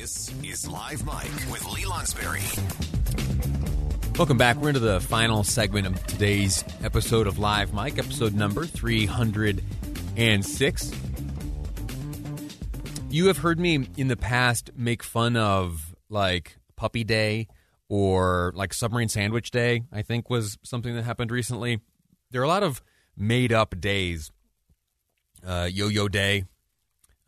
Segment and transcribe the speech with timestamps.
[0.00, 2.44] This is Live Mic with Lee Lonsberry.
[4.16, 4.56] Welcome back.
[4.56, 10.92] We're into the final segment of today's episode of Live Mic, episode number 306.
[13.10, 17.48] You have heard me in the past make fun of like Puppy Day
[17.88, 21.80] or like Submarine Sandwich Day, I think was something that happened recently.
[22.30, 22.84] There are a lot of
[23.16, 24.30] made up days.
[25.44, 26.44] Uh, Yo Yo Day.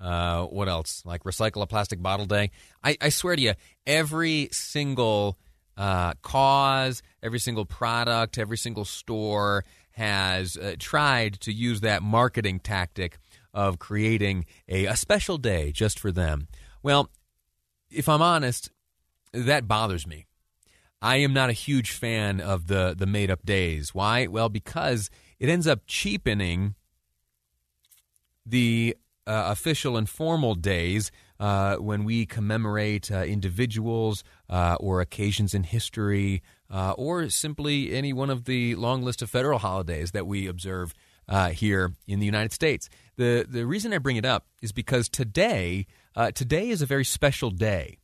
[0.00, 1.02] Uh, what else?
[1.04, 2.50] Like Recycle a Plastic Bottle Day.
[2.82, 3.52] I, I swear to you,
[3.86, 5.38] every single
[5.76, 12.60] uh, cause, every single product, every single store has uh, tried to use that marketing
[12.60, 13.18] tactic
[13.52, 16.48] of creating a, a special day just for them.
[16.82, 17.10] Well,
[17.90, 18.70] if I'm honest,
[19.32, 20.26] that bothers me.
[21.02, 23.94] I am not a huge fan of the the made up days.
[23.94, 24.26] Why?
[24.26, 26.74] Well, because it ends up cheapening
[28.44, 28.96] the
[29.30, 35.62] uh, official and formal days uh, when we commemorate uh, individuals uh, or occasions in
[35.62, 40.48] history, uh, or simply any one of the long list of federal holidays that we
[40.48, 40.92] observe
[41.28, 42.88] uh, here in the United States.
[43.16, 45.86] The the reason I bring it up is because today
[46.34, 47.98] today is a very special day.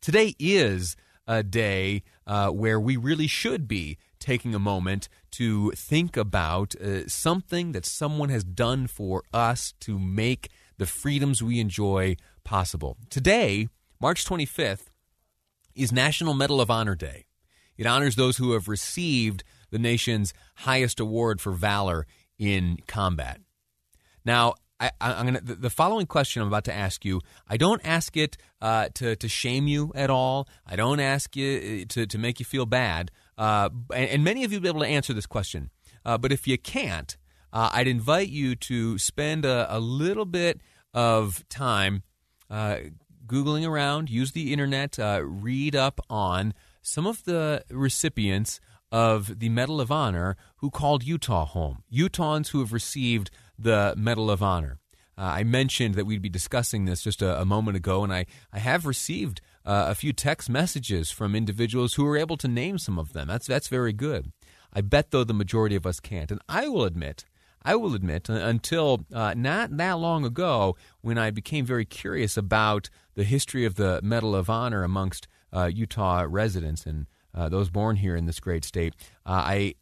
[0.00, 0.96] Today is
[1.28, 7.72] a day where we really should be taking a moment to think about uh, something
[7.72, 12.96] that someone has done for us to make the freedoms we enjoy possible.
[13.10, 13.68] Today,
[14.00, 14.86] March 25th,
[15.74, 17.26] is National Medal of Honor Day.
[17.76, 22.06] It honors those who have received the nation's highest award for valor
[22.38, 23.40] in combat.
[24.24, 27.20] Now, I, am to the following question I'm about to ask you.
[27.48, 30.48] I don't ask it uh, to to shame you at all.
[30.66, 33.10] I don't ask you uh, to to make you feel bad.
[33.38, 35.70] Uh, and, and, many of you will be able to answer this question.
[36.04, 37.16] Uh, but if you can't,
[37.52, 40.60] uh, I'd invite you to spend a, a little bit
[40.94, 42.02] of time
[42.50, 42.76] uh,
[43.26, 49.48] Googling around, use the internet, uh, read up on some of the recipients of the
[49.48, 54.78] Medal of Honor who called Utah home, Utahns who have received the Medal of Honor.
[55.16, 58.26] Uh, I mentioned that we'd be discussing this just a, a moment ago, and I,
[58.52, 62.78] I have received uh, a few text messages from individuals who were able to name
[62.78, 63.28] some of them.
[63.28, 64.32] That's, that's very good.
[64.72, 66.30] I bet, though, the majority of us can't.
[66.30, 67.24] And I will admit
[67.64, 72.36] I will admit, uh, until uh, not that long ago, when I became very curious
[72.36, 77.70] about the history of the Medal of Honor amongst uh, Utah residents and uh, those
[77.70, 78.94] born here in this great state,
[79.26, 79.74] uh, I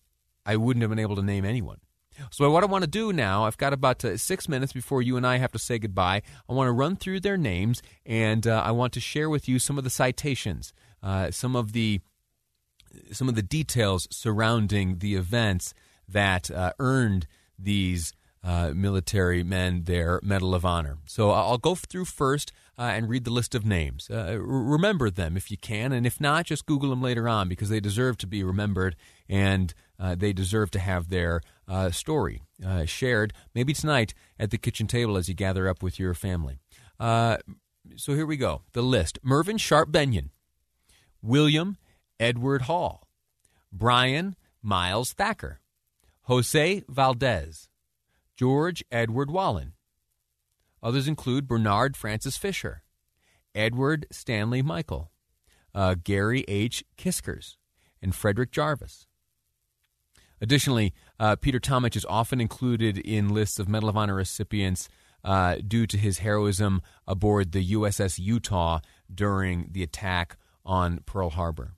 [0.44, 1.78] I wouldn't have been able to name anyone.
[2.30, 5.16] So what I want to do now, I've got about uh, six minutes before you
[5.16, 6.22] and I have to say goodbye.
[6.48, 9.78] I want to run through their names, and I want to share with you some
[9.78, 10.72] of the citations,
[11.30, 12.00] some of the
[13.12, 15.72] some of the details surrounding the events
[16.08, 17.26] that earned
[17.62, 18.12] these
[18.42, 20.98] uh, military men their Medal of Honor.
[21.06, 24.08] So I'll go through first uh, and read the list of names.
[24.10, 27.68] Uh, remember them if you can, and if not, just Google them later on because
[27.68, 28.96] they deserve to be remembered
[29.28, 34.58] and uh, they deserve to have their uh, story uh, shared, maybe tonight at the
[34.58, 36.58] kitchen table as you gather up with your family.
[36.98, 37.38] so
[38.14, 38.62] here we go.
[38.72, 40.30] The list Mervyn Sharp Bennion,
[41.22, 41.76] William
[42.18, 43.06] Edward Hall,
[43.70, 45.60] Brian Miles Thacker.
[46.30, 47.68] Jose Valdez,
[48.36, 49.72] George Edward Wahlen.
[50.80, 52.84] Others include Bernard Francis Fisher,
[53.52, 55.10] Edward Stanley Michael,
[55.74, 56.84] uh, Gary H.
[56.96, 57.56] Kiskers,
[58.00, 59.08] and Frederick Jarvis.
[60.40, 64.88] Additionally, uh, Peter Tomich is often included in lists of Medal of Honor recipients
[65.24, 68.78] uh, due to his heroism aboard the USS Utah
[69.12, 71.72] during the attack on Pearl Harbor.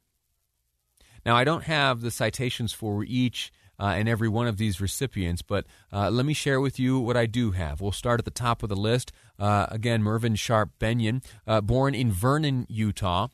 [1.25, 3.51] Now, I don't have the citations for each
[3.83, 5.43] uh, and every one of these recipients.
[5.43, 7.81] But uh, let me share with you what I do have.
[7.81, 9.11] We'll start at the top of the list.
[9.41, 13.27] Uh, again, Mervyn Sharp Bennion, uh, born in Vernon, Utah,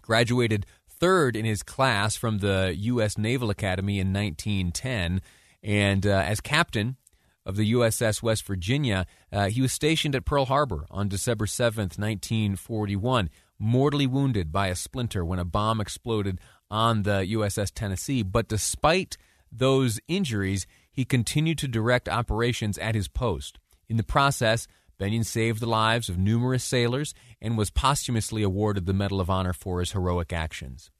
[0.00, 3.18] graduated third in his class from the U.S.
[3.18, 5.20] Naval Academy in 1910,
[5.64, 6.96] and uh, as captain
[7.44, 11.98] of the USS West Virginia, uh, he was stationed at Pearl Harbor on December 7th,
[11.98, 16.40] 1941 mortally wounded by a splinter when a bomb exploded
[16.70, 18.22] on the USS Tennessee.
[18.22, 19.16] But despite
[19.58, 23.58] those injuries, he continued to direct operations at his post.
[23.88, 24.66] In the process,
[24.98, 29.52] Bennion saved the lives of numerous sailors and was posthumously awarded the Medal of Honor
[29.52, 30.90] for his heroic actions.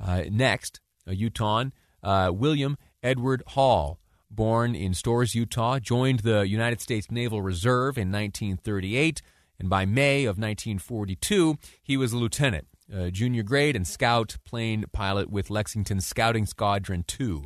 [0.00, 1.72] Uh, next, a Utahn,
[2.02, 4.00] uh, William Edward Hall,
[4.30, 9.22] born in Storrs, Utah, joined the United States Naval Reserve in 1938,
[9.58, 12.66] and by May of 1942, he was a lieutenant,
[13.10, 17.44] junior grade, and scout plane pilot with Lexington Scouting Squadron 2.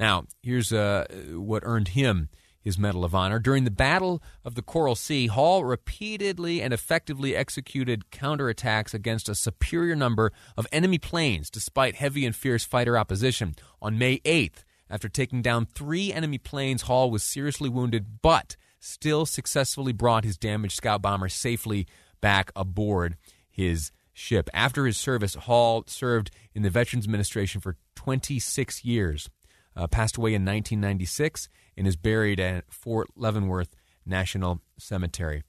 [0.00, 1.04] Now, here's uh,
[1.34, 2.30] what earned him
[2.62, 3.38] his Medal of Honor.
[3.38, 9.34] During the Battle of the Coral Sea, Hall repeatedly and effectively executed counterattacks against a
[9.34, 13.54] superior number of enemy planes despite heavy and fierce fighter opposition.
[13.80, 19.26] On May 8th, after taking down three enemy planes, Hall was seriously wounded but still
[19.26, 21.86] successfully brought his damaged scout bomber safely
[22.20, 23.16] back aboard
[23.48, 24.48] his ship.
[24.52, 29.28] After his service, Hall served in the Veterans Administration for 26 years.
[29.80, 33.74] Uh, passed away in 1996 and is buried at Fort Leavenworth
[34.04, 35.42] National Cemetery.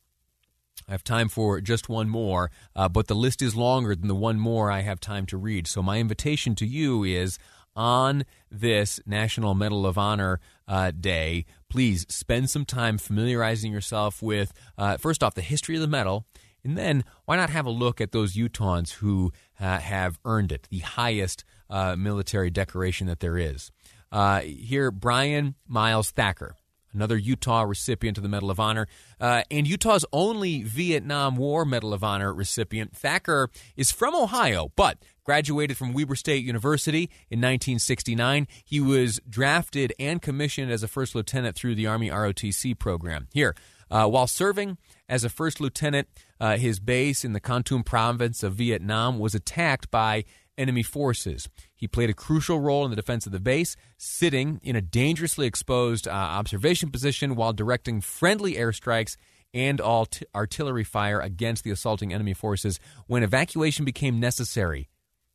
[0.88, 4.16] I have time for just one more, uh, but the list is longer than the
[4.16, 5.68] one more I have time to read.
[5.68, 7.39] So, my invitation to you is
[7.75, 14.54] on this National Medal of Honor uh, Day, please spend some time familiarizing yourself with,
[14.78, 16.25] uh, first off, the history of the medal,
[16.63, 20.68] and then why not have a look at those Utahns who uh, have earned it,
[20.69, 23.72] the highest uh, military decoration that there is.
[24.12, 26.56] Uh, here, Brian Miles Thacker,
[26.94, 28.88] another Utah recipient of the Medal of Honor,
[29.19, 32.96] uh, and Utah's only Vietnam War Medal of Honor recipient.
[32.96, 38.48] Thacker is from Ohio, but graduated from Weber State University in 1969.
[38.66, 43.28] He was drafted and commissioned as a first lieutenant through the Army ROTC program.
[43.34, 43.56] Here,
[43.90, 46.07] uh, while serving as a first lieutenant,
[46.40, 50.24] uh, his base in the Kon province of Vietnam was attacked by
[50.57, 51.50] enemy forces.
[51.81, 55.48] He played a crucial role in the defense of the base, sitting in a dangerously
[55.48, 59.18] exposed uh, observation position while directing friendly airstrikes
[59.51, 64.89] and all t- artillery fire against the assaulting enemy forces when evacuation became necessary.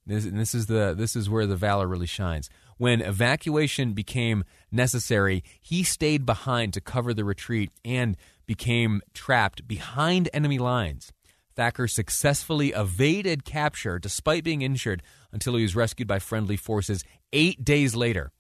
[0.07, 2.49] This, this is the this is where the valor really shines.
[2.79, 8.17] When evacuation became necessary, he stayed behind to cover the retreat and
[8.47, 11.11] became trapped behind enemy lines.
[11.57, 17.65] Thacker successfully evaded capture despite being injured until he was rescued by friendly forces eight
[17.65, 18.31] days later.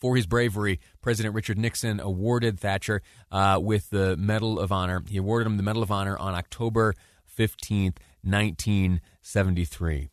[0.00, 5.04] For his bravery, President Richard Nixon awarded Thatcher uh, with the Medal of Honor.
[5.06, 6.94] He awarded him the Medal of Honor on October
[7.38, 10.10] 15th, 1973.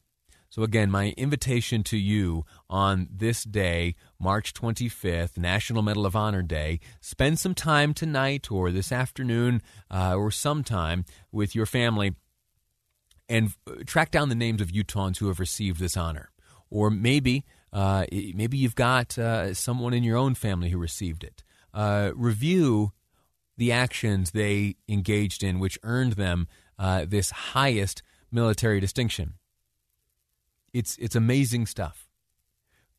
[0.57, 6.41] So, again, my invitation to you on this day, March 25th, National Medal of Honor
[6.41, 9.61] Day, spend some time tonight or this afternoon
[9.91, 12.15] uh, or sometime with your family
[13.29, 16.31] and uh, track down the names of Utahns who have received this honor.
[16.71, 21.43] Or maybe, uh, maybe you've got uh, someone in your own family who received it.
[21.71, 22.93] Uh, review
[23.57, 26.47] the actions they engaged in, which earned them
[26.79, 28.01] uh, this highest
[28.31, 29.35] military distinction.
[30.73, 32.07] It's, it's amazing stuff.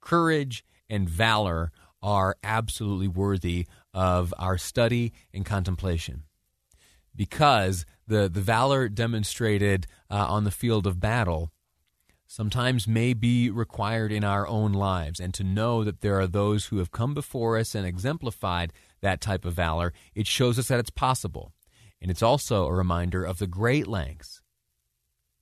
[0.00, 1.72] Courage and valor
[2.02, 6.22] are absolutely worthy of our study and contemplation
[7.14, 11.50] because the, the valor demonstrated uh, on the field of battle
[12.28, 15.18] sometimes may be required in our own lives.
[15.18, 19.20] And to know that there are those who have come before us and exemplified that
[19.20, 21.52] type of valor, it shows us that it's possible.
[22.00, 24.40] And it's also a reminder of the great lengths,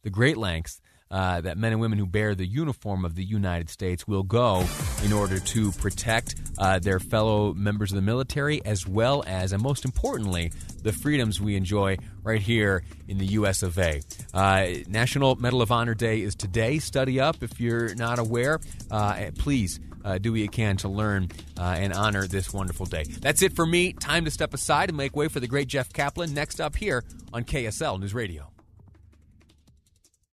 [0.03, 0.81] the great lengths
[1.11, 4.67] uh, that men and women who bear the uniform of the United States will go
[5.05, 9.63] in order to protect uh, their fellow members of the military, as well as, and
[9.63, 13.63] most importantly, the freedoms we enjoy right here in the U.S.
[13.63, 14.01] of A.
[14.35, 16.79] Uh, National Medal of Honor Day is today.
[16.79, 18.61] Study up if you're not aware.
[18.91, 19.81] Uh, please.
[20.05, 21.29] Uh, do what you can to learn
[21.59, 23.03] uh, and honor this wonderful day.
[23.03, 23.93] That's it for me.
[23.93, 27.03] Time to step aside and make way for the great Jeff Caplan next up here
[27.33, 28.56] on KSL News Radio.